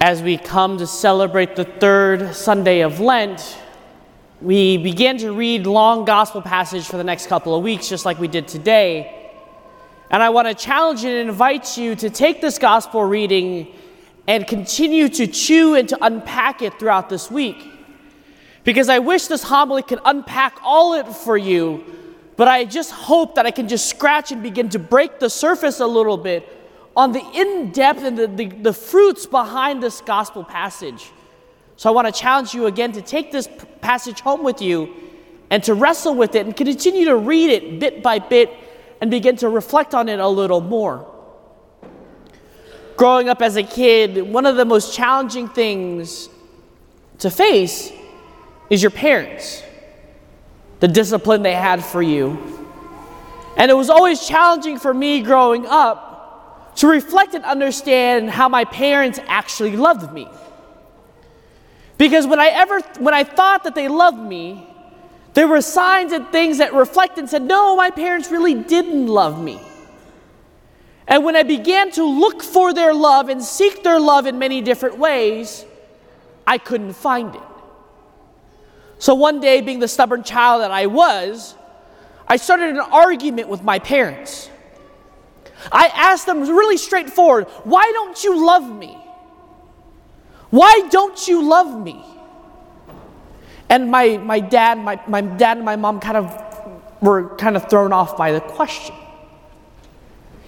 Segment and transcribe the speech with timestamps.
[0.00, 3.56] As we come to celebrate the third Sunday of Lent,
[4.42, 8.18] we begin to read long gospel passage for the next couple of weeks, just like
[8.18, 9.32] we did today.
[10.10, 13.74] And I want to challenge and invite you to take this gospel reading
[14.26, 17.66] and continue to chew and to unpack it throughout this week.
[18.64, 21.84] Because I wish this homily could unpack all it for you,
[22.36, 25.80] but I just hope that I can just scratch and begin to break the surface
[25.80, 26.55] a little bit
[26.96, 31.10] on the in depth and the, the, the, fruits behind this gospel passage.
[31.76, 33.48] So I want to challenge you again to take this
[33.82, 34.94] passage home with you
[35.50, 38.50] and to wrestle with it and continue to read it bit by bit
[39.02, 41.12] and begin to reflect on it a little more.
[42.96, 46.30] Growing up as a kid, one of the most challenging things
[47.18, 47.92] to face
[48.70, 49.62] is your parents,
[50.80, 52.54] the discipline they had for you.
[53.58, 56.05] And it was always challenging for me growing up
[56.76, 60.28] to reflect and understand how my parents actually loved me.
[61.98, 64.66] Because when I ever when I thought that they loved me,
[65.34, 69.42] there were signs and things that reflected and said, "No, my parents really didn't love
[69.42, 69.60] me."
[71.08, 74.60] And when I began to look for their love and seek their love in many
[74.60, 75.64] different ways,
[76.46, 77.42] I couldn't find it.
[78.98, 81.54] So one day, being the stubborn child that I was,
[82.28, 84.50] I started an argument with my parents.
[85.72, 88.96] I asked them really straightforward, why don't you love me?
[90.50, 92.04] Why don't you love me?
[93.68, 97.68] And my, my dad, my, my dad and my mom kind of were kind of
[97.68, 98.94] thrown off by the question.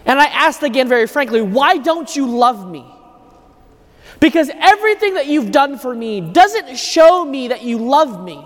[0.07, 2.87] And I asked again very frankly, why don't you love me?
[4.21, 8.45] Because everything that you've done for me doesn't show me that you love me.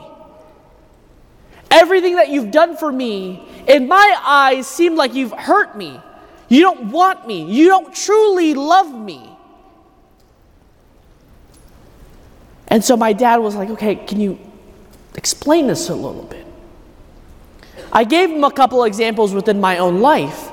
[1.71, 6.01] Everything that you've done for me, in my eyes, seemed like you've hurt me.
[6.53, 7.51] You don't want me.
[7.51, 9.27] You don't truly love me.
[12.69, 14.39] And so my dad was like, okay, can you
[15.15, 16.47] explain this a little bit?
[17.91, 20.51] I gave him a couple examples within my own life.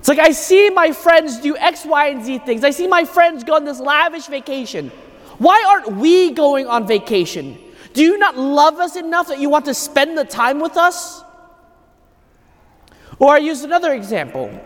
[0.00, 2.62] It's like I see my friends do X, Y, and Z things.
[2.62, 4.90] I see my friends go on this lavish vacation.
[5.38, 7.56] Why aren't we going on vacation?
[7.94, 11.22] Do you not love us enough that you want to spend the time with us?
[13.18, 14.60] Or I used another example.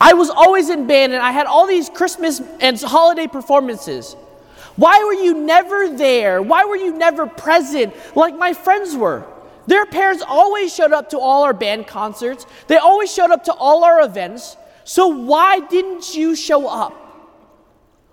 [0.00, 4.16] I was always in band and I had all these Christmas and holiday performances.
[4.76, 6.40] Why were you never there?
[6.40, 9.26] Why were you never present like my friends were?
[9.66, 13.52] Their parents always showed up to all our band concerts, they always showed up to
[13.52, 14.56] all our events.
[14.84, 16.96] So why didn't you show up?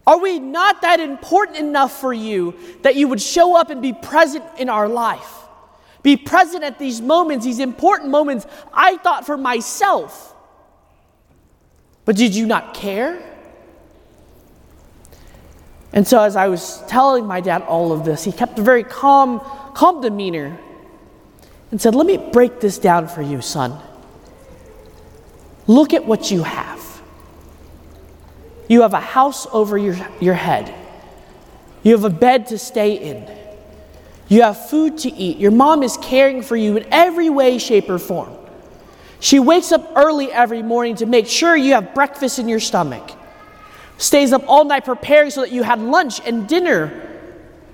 [0.06, 3.94] Are we not that important enough for you that you would show up and be
[3.94, 5.34] present in our life?
[6.04, 10.34] Be present at these moments, these important moments I thought for myself.
[12.08, 13.22] But did you not care?
[15.92, 18.86] And so, as I was telling my dad all of this, he kept a very
[18.86, 19.42] calm,
[19.74, 20.58] calm demeanor
[21.70, 23.78] and said, Let me break this down for you, son.
[25.68, 27.02] Look at what you have.
[28.70, 30.74] You have a house over your, your head,
[31.84, 33.30] you have a bed to stay in,
[34.30, 35.40] you have food to eat.
[35.40, 38.34] Your mom is caring for you in every way, shape, or form.
[39.20, 43.12] She wakes up early every morning to make sure you have breakfast in your stomach.
[43.98, 47.04] Stays up all night preparing so that you had lunch and dinner.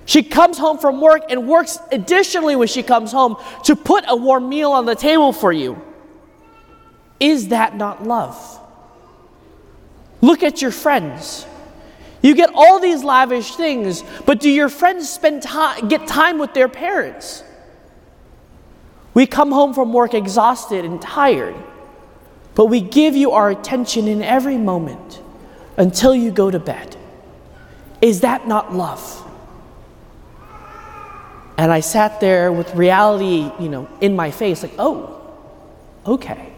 [0.06, 4.16] She comes home from work and works additionally when she comes home to put a
[4.16, 5.80] warm meal on the table for you.
[7.20, 8.60] Is that not love?
[10.20, 11.46] Look at your friends.
[12.22, 16.54] You get all these lavish things, but do your friends spend time, get time with
[16.54, 17.44] their parents?
[19.14, 21.54] We come home from work exhausted and tired,
[22.56, 25.22] but we give you our attention in every moment
[25.76, 26.96] until you go to bed.
[28.00, 29.22] Is that not love?
[31.56, 35.32] And I sat there with reality, you know, in my face, like, oh,
[36.04, 36.52] okay.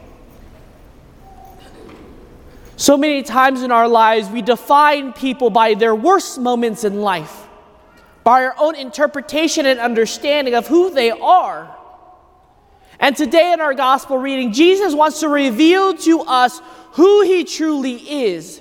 [2.78, 7.46] So many times in our lives, we define people by their worst moments in life,
[8.24, 11.75] by our own interpretation and understanding of who they are.
[12.98, 16.60] And today in our gospel reading, Jesus wants to reveal to us
[16.92, 18.60] who he truly is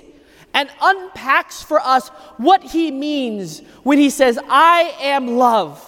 [0.52, 5.82] and unpacks for us what he means when he says, I am love.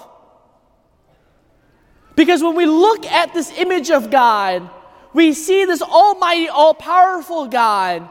[2.16, 4.68] Because when we look at this image of God,
[5.14, 8.08] we see this almighty, all powerful God,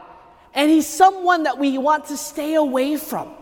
[0.54, 3.32] and he's someone that we want to stay away from.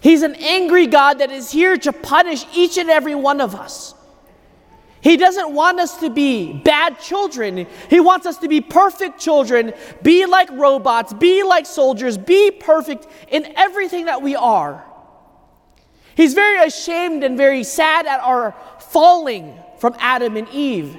[0.00, 3.94] He's an angry God that is here to punish each and every one of us.
[5.02, 7.66] He doesn't want us to be bad children.
[7.90, 13.08] He wants us to be perfect children, be like robots, be like soldiers, be perfect
[13.28, 14.84] in everything that we are.
[16.14, 20.96] He's very ashamed and very sad at our falling from Adam and Eve.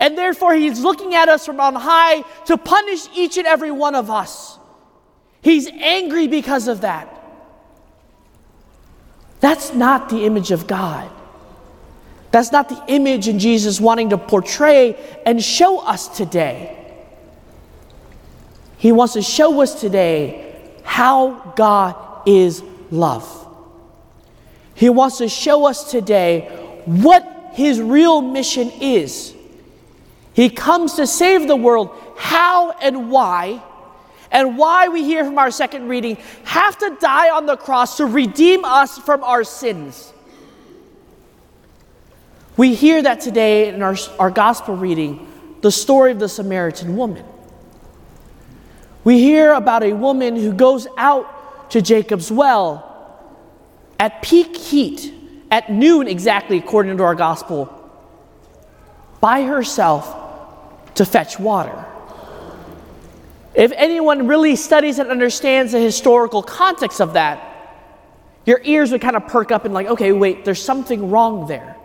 [0.00, 3.94] And therefore, he's looking at us from on high to punish each and every one
[3.94, 4.58] of us.
[5.42, 7.12] He's angry because of that.
[9.40, 11.10] That's not the image of God.
[12.36, 14.94] That's not the image in Jesus wanting to portray
[15.24, 16.76] and show us today.
[18.76, 20.54] He wants to show us today
[20.84, 21.96] how God
[22.28, 23.26] is love.
[24.74, 26.42] He wants to show us today
[26.84, 29.34] what his real mission is.
[30.34, 31.88] He comes to save the world.
[32.18, 33.62] How and why?
[34.30, 38.04] And why we hear from our second reading have to die on the cross to
[38.04, 40.12] redeem us from our sins.
[42.56, 45.26] We hear that today in our, our gospel reading,
[45.60, 47.24] the story of the Samaritan woman.
[49.04, 52.82] We hear about a woman who goes out to Jacob's well
[54.00, 55.12] at peak heat,
[55.50, 57.72] at noon exactly, according to our gospel,
[59.20, 61.84] by herself to fetch water.
[63.54, 67.42] If anyone really studies and understands the historical context of that,
[68.44, 71.75] your ears would kind of perk up and, like, okay, wait, there's something wrong there.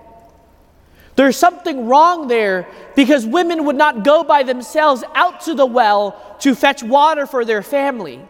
[1.15, 6.37] There's something wrong there because women would not go by themselves out to the well
[6.39, 8.21] to fetch water for their family.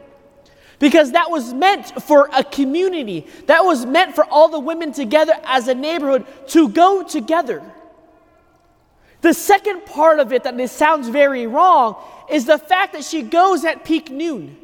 [0.80, 5.34] Because that was meant for a community, that was meant for all the women together
[5.44, 7.62] as a neighborhood to go together.
[9.22, 11.96] The second part of it that this sounds very wrong
[12.32, 14.58] is the fact that she goes at peak noon,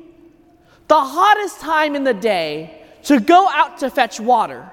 [0.87, 4.71] the hottest time in the day, to go out to fetch water.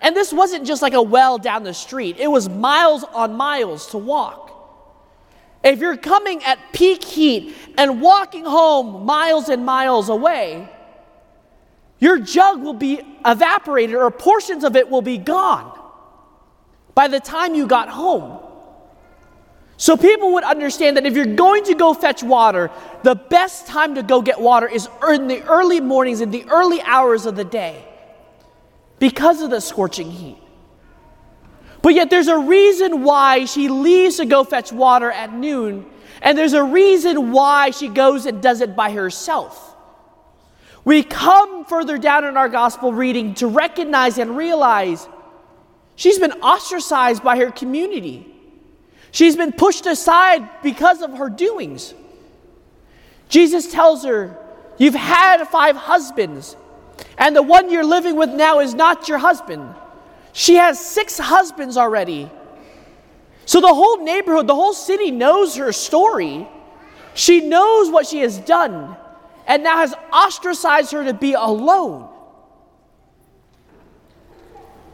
[0.00, 3.88] And this wasn't just like a well down the street, it was miles on miles
[3.90, 4.48] to walk.
[5.62, 10.70] If you're coming at peak heat and walking home miles and miles away,
[11.98, 15.78] your jug will be evaporated or portions of it will be gone
[16.94, 18.40] by the time you got home.
[19.76, 22.70] So people would understand that if you're going to go fetch water,
[23.02, 26.80] the best time to go get water is in the early mornings, in the early
[26.82, 27.86] hours of the day
[29.00, 30.38] because of the scorching heat.
[31.82, 35.86] But yet, there's a reason why she leaves to go fetch water at noon,
[36.22, 39.74] and there's a reason why she goes and does it by herself.
[40.84, 45.08] We come further down in our gospel reading to recognize and realize
[45.96, 48.26] she's been ostracized by her community.
[49.10, 51.94] She's been pushed aside because of her doings.
[53.28, 54.36] Jesus tells her,
[54.78, 56.56] You've had five husbands,
[57.18, 59.74] and the one you're living with now is not your husband.
[60.32, 62.30] She has six husbands already.
[63.46, 66.46] So the whole neighborhood, the whole city knows her story.
[67.14, 68.96] She knows what she has done
[69.46, 72.08] and now has ostracized her to be alone.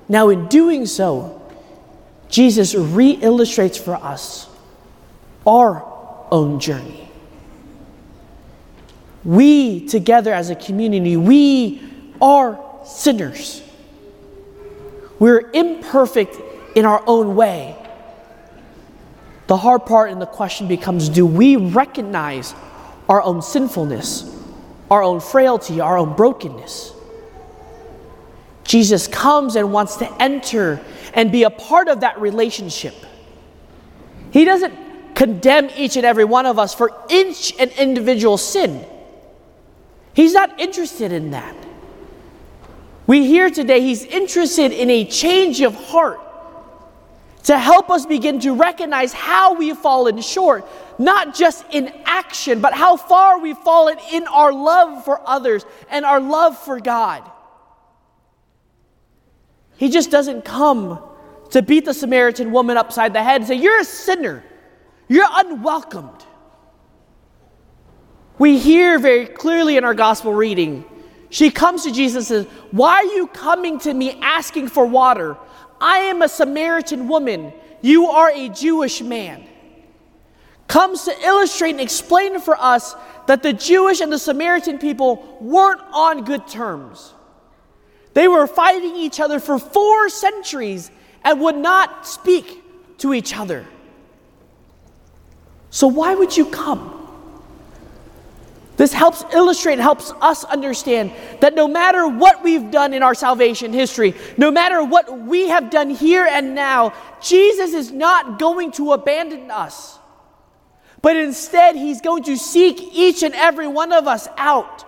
[0.09, 1.43] Now, in doing so,
[2.29, 4.49] Jesus re illustrates for us
[5.47, 5.85] our
[6.31, 7.11] own journey.
[9.25, 11.83] We, together as a community, we
[12.21, 13.63] are sinners.
[15.19, 16.37] We're imperfect
[16.77, 17.77] in our own way.
[19.47, 22.55] The hard part in the question becomes do we recognize
[23.09, 24.25] our own sinfulness,
[24.91, 26.93] our own frailty, our own brokenness?
[28.65, 32.95] Jesus comes and wants to enter and be a part of that relationship.
[34.33, 34.75] He doesn't
[35.15, 38.85] condemn each and every one of us for each and individual sin.
[40.13, 41.57] He's not interested in that.
[43.07, 46.21] We hear today he's interested in a change of heart
[47.45, 50.67] to help us begin to recognize how we've fallen short,
[50.99, 56.05] not just in action, but how far we've fallen in our love for others and
[56.05, 57.23] our love for God.
[59.77, 61.01] He just doesn't come
[61.51, 64.43] to beat the Samaritan woman upside the head and say, You're a sinner,
[65.07, 66.25] you're unwelcomed.
[68.39, 70.85] We hear very clearly in our gospel reading
[71.31, 75.37] she comes to Jesus and says, Why are you coming to me asking for water?
[75.81, 77.53] I am a Samaritan woman.
[77.83, 79.45] You are a Jewish man.
[80.69, 82.95] Comes to illustrate and explain for us
[83.27, 87.13] that the Jewish and the Samaritan people weren't on good terms.
[88.15, 90.91] They were fighting each other for four centuries
[91.23, 92.63] and would not speak
[92.99, 93.67] to each other.
[95.71, 96.96] So, why would you come?
[98.77, 103.73] This helps illustrate, helps us understand that no matter what we've done in our salvation
[103.73, 106.93] history, no matter what we have done here and now,
[107.23, 109.99] Jesus is not going to abandon us.
[111.01, 114.85] But instead, He's going to seek each and every one of us out,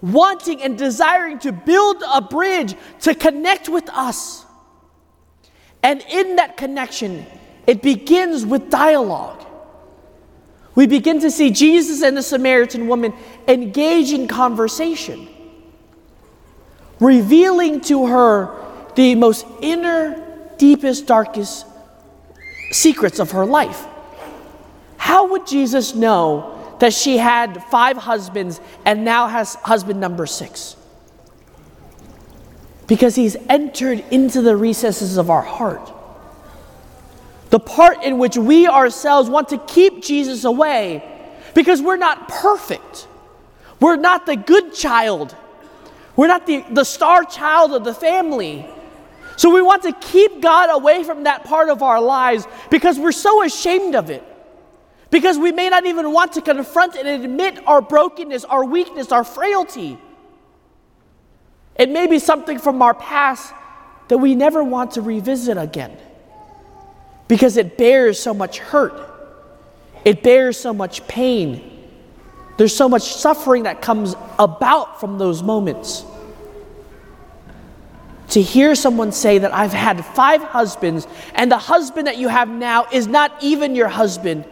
[0.00, 4.46] wanting and desiring to build a bridge to connect with us.
[5.82, 7.26] And in that connection,
[7.66, 9.45] it begins with dialogue.
[10.76, 13.14] We begin to see Jesus and the Samaritan woman
[13.48, 15.26] engage in conversation,
[17.00, 18.54] revealing to her
[18.94, 20.22] the most inner,
[20.58, 21.66] deepest, darkest
[22.70, 23.86] secrets of her life.
[24.98, 30.76] How would Jesus know that she had five husbands and now has husband number six?
[32.86, 35.90] Because he's entered into the recesses of our heart
[37.50, 41.02] the part in which we ourselves want to keep Jesus away
[41.54, 43.06] because we're not perfect.
[43.80, 45.34] We're not the good child.
[46.16, 48.66] We're not the, the star child of the family.
[49.36, 53.12] So we want to keep God away from that part of our lives because we're
[53.12, 54.24] so ashamed of it.
[55.10, 59.22] Because we may not even want to confront and admit our brokenness, our weakness, our
[59.22, 59.98] frailty.
[61.76, 63.54] It may be something from our past
[64.08, 65.96] that we never want to revisit again
[67.28, 68.94] because it bears so much hurt,
[70.04, 71.72] it bears so much pain.
[72.56, 76.04] There's so much suffering that comes about from those moments.
[78.30, 82.48] To hear someone say that I've had five husbands and the husband that you have
[82.48, 84.44] now is not even your husband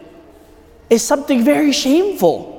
[0.89, 2.53] is something very shameful.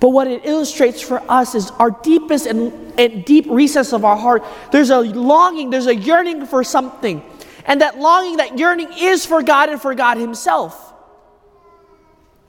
[0.00, 4.16] But what it illustrates for us is our deepest and, and deep recess of our
[4.16, 4.44] heart.
[4.72, 7.22] There's a longing, there's a yearning for something.
[7.66, 10.90] And that longing, that yearning is for God and for God Himself.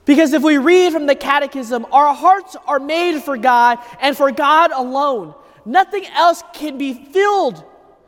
[0.05, 4.31] Because if we read from the Catechism, our hearts are made for God and for
[4.31, 5.35] God alone.
[5.65, 7.63] Nothing else can be filled.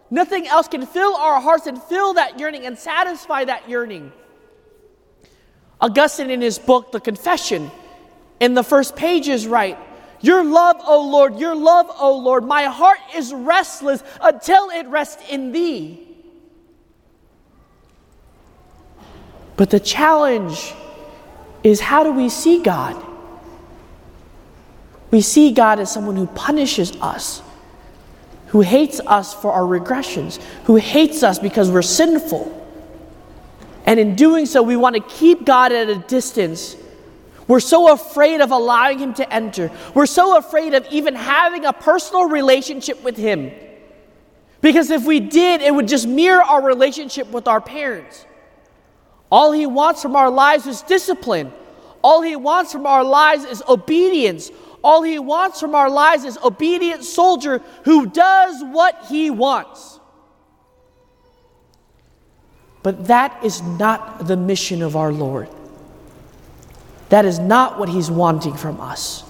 [0.09, 4.11] Nothing else can fill our hearts and fill that yearning and satisfy that yearning.
[5.79, 7.69] Augustine, in his book, The Confession,
[8.39, 9.77] in the first pages, write,
[10.21, 15.21] Your love, O Lord, your love, O Lord, my heart is restless until it rests
[15.29, 16.12] in thee.
[19.55, 20.73] But the challenge
[21.63, 23.03] is how do we see God?
[25.11, 27.41] We see God as someone who punishes us,
[28.47, 32.61] who hates us for our regressions, who hates us because we're sinful.
[33.85, 36.75] And in doing so, we want to keep God at a distance.
[37.47, 39.69] We're so afraid of allowing Him to enter.
[39.93, 43.51] We're so afraid of even having a personal relationship with Him.
[44.61, 48.25] Because if we did, it would just mirror our relationship with our parents.
[49.33, 51.51] All He wants from our lives is discipline.
[52.03, 54.51] All He wants from our lives is obedience.
[54.83, 59.99] All He wants from our lives is obedient soldier who does what He wants.
[62.83, 65.49] But that is not the mission of our Lord.
[67.09, 69.21] That is not what He's wanting from us.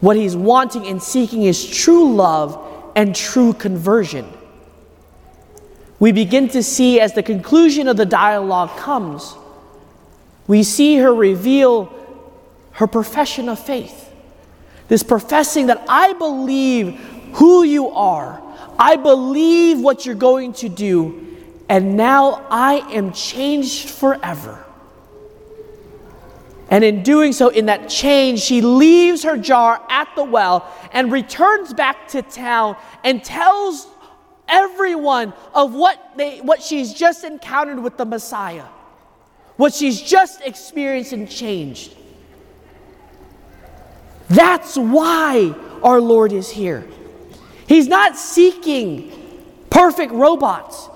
[0.00, 4.26] What He's wanting and seeking is true love and true conversion
[6.04, 9.36] we begin to see as the conclusion of the dialogue comes,
[10.46, 11.90] we see her reveal
[12.72, 14.12] her profession of faith.
[14.88, 16.98] This professing that I believe
[17.36, 18.42] who you are,
[18.78, 21.38] I believe what you're going to do,
[21.70, 24.62] and now I am changed forever.
[26.68, 31.10] And in doing so, in that change, she leaves her jar at the well and
[31.10, 33.86] returns back to town and tells
[34.48, 38.66] everyone of what, they, what she's just encountered with the Messiah,
[39.56, 41.94] what she's just experienced and changed.
[44.28, 46.86] That's why our Lord is here.
[47.66, 49.12] He's not seeking
[49.70, 50.88] perfect robots.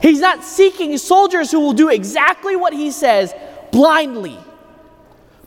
[0.00, 3.34] He's not seeking soldiers who will do exactly what he says
[3.72, 4.38] blindly.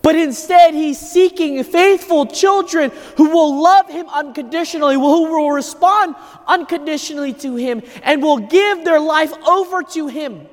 [0.01, 7.34] But instead, he's seeking faithful children who will love him unconditionally, who will respond unconditionally
[7.34, 10.48] to him, and will give their life over to him.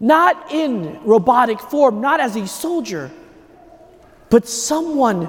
[0.00, 3.10] Not in robotic form, not as a soldier,
[4.30, 5.28] but someone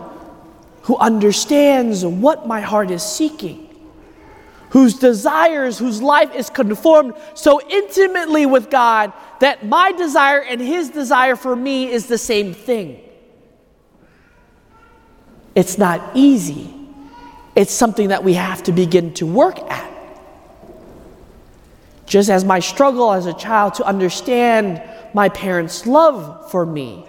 [0.83, 3.65] who understands what my heart is seeking
[4.75, 10.89] whose desires, whose life is conformed so intimately with God that my desire and his
[10.89, 12.99] desire for me is the same thing.
[15.55, 16.73] It's not easy.
[17.55, 19.91] It's something that we have to begin to work at.
[22.05, 24.81] Just as my struggle as a child to understand
[25.13, 27.05] my parents' love for me,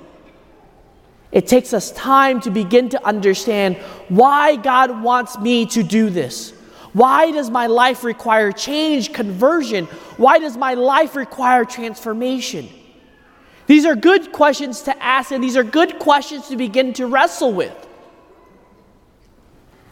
[1.37, 3.76] It takes us time to begin to understand
[4.09, 6.54] why God wants me to do this.
[6.96, 9.84] Why does my life require change, conversion?
[10.16, 12.70] Why does my life require transformation?
[13.66, 17.52] These are good questions to ask, and these are good questions to begin to wrestle
[17.52, 17.74] with.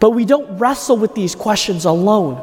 [0.01, 2.41] But we don't wrestle with these questions alone.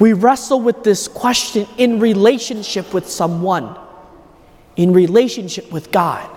[0.00, 3.78] We wrestle with this question in relationship with someone,
[4.74, 6.28] in relationship with God.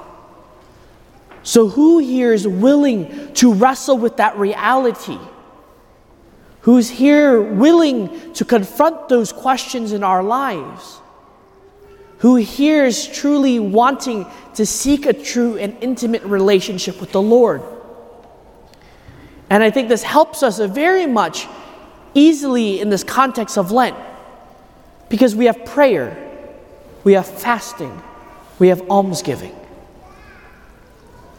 [1.41, 5.17] So, who here is willing to wrestle with that reality?
[6.69, 10.99] Who's here willing to confront those questions in our lives?
[12.19, 17.63] Who here is truly wanting to seek a true and intimate relationship with the Lord?
[19.49, 21.47] And I think this helps us very much
[22.13, 23.97] easily in this context of Lent
[25.09, 26.15] because we have prayer,
[27.03, 27.99] we have fasting,
[28.59, 29.55] we have almsgiving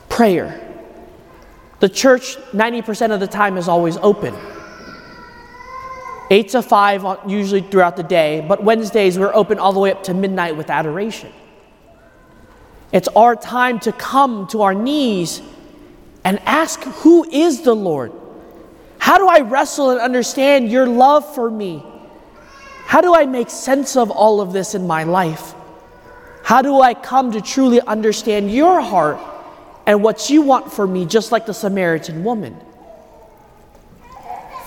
[0.09, 0.61] prayer.
[1.79, 4.35] The church, 90% of the time, is always open.
[6.31, 9.91] 8 to 5 uh, usually throughout the day, but Wednesdays we're open all the way
[9.91, 11.33] up to midnight with adoration.
[12.93, 15.43] It's our time to come to our knees
[16.25, 18.13] and ask, Who is the Lord?
[18.99, 21.85] How do I wrestle and understand your love for me?
[22.87, 25.55] How do I make sense of all of this in my life?
[26.45, 29.21] How do I come to truly understand your heart
[29.91, 32.57] and what you want for me, just like the Samaritan woman.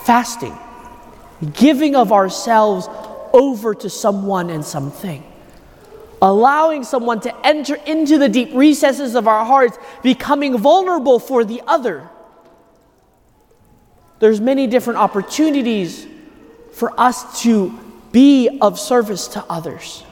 [0.04, 0.58] Fasting,
[1.44, 2.88] giving of ourselves
[3.34, 5.24] over to someone and something.
[6.22, 11.62] Allowing someone to enter into the deep recesses of our hearts, becoming vulnerable for the
[11.68, 12.10] other.
[14.20, 16.08] There's many different opportunities
[16.72, 17.78] for us to
[18.12, 20.04] be of service to others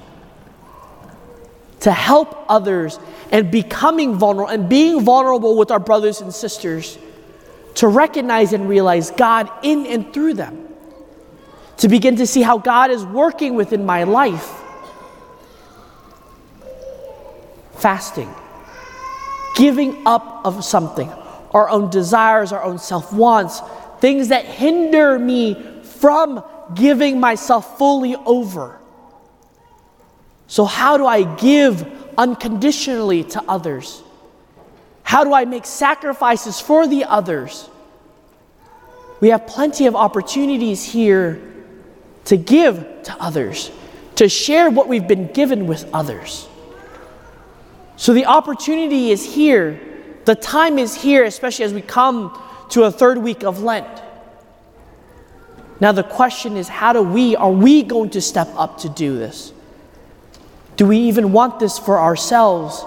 [1.82, 3.00] to help others
[3.32, 6.98] and becoming vulnerable and being vulnerable with our brothers and sisters
[7.76, 10.68] to recognize and realize God in and through them.
[11.78, 14.50] To begin to see how God is working within my life.
[17.78, 18.32] Fasting,
[19.56, 21.10] giving up of something,
[21.52, 23.62] our own desires, our own self wants,
[24.00, 26.44] things that hinder me from
[26.76, 28.82] giving myself fully over
[30.52, 34.04] so, how do I give unconditionally to others?
[35.02, 37.70] How do I make sacrifices for the others?
[39.22, 41.42] We have plenty of opportunities here
[42.26, 43.72] to give to others,
[44.16, 46.48] to share what we've been given with others.
[47.98, 49.80] So the opportunity is here.
[50.26, 52.40] The time is here, especially as we come
[52.72, 54.02] to a third week of Lent.
[55.80, 59.18] Now the question is how do we are we going to step up to do
[59.18, 59.52] this?
[60.78, 62.86] Do we even want this for ourselves?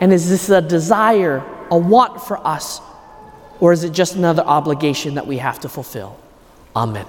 [0.00, 2.80] And is this a desire, a want for us?
[3.60, 6.18] Or is it just another obligation that we have to fulfill?
[6.74, 7.06] Amen.